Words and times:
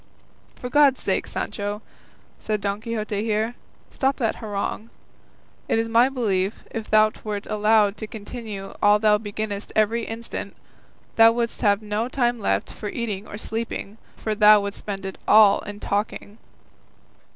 "For 0.55 0.67
God's 0.67 0.99
sake, 0.99 1.27
Sancho," 1.27 1.83
said 2.39 2.59
Don 2.59 2.81
Quixote 2.81 3.23
here, 3.23 3.53
"stop 3.91 4.15
that 4.15 4.37
harangue; 4.37 4.89
it 5.69 5.77
is 5.77 5.87
my 5.87 6.09
belief, 6.09 6.63
if 6.71 6.89
thou 6.89 7.11
wert 7.23 7.45
allowed 7.45 7.97
to 7.97 8.07
continue 8.07 8.73
all 8.81 8.97
thou 8.97 9.19
beginnest 9.19 9.71
every 9.75 10.05
instant, 10.05 10.55
thou 11.17 11.31
wouldst 11.33 11.61
have 11.61 11.83
no 11.83 12.07
time 12.09 12.39
left 12.39 12.71
for 12.71 12.89
eating 12.89 13.27
or 13.27 13.37
sleeping; 13.37 13.99
for 14.17 14.33
thou 14.33 14.61
wouldst 14.61 14.79
spend 14.79 15.05
it 15.05 15.19
all 15.27 15.59
in 15.59 15.79
talking." 15.79 16.39